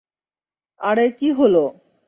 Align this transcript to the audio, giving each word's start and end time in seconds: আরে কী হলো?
আরে 0.81 1.05
কী 1.17 1.29
হলো? 1.31 1.63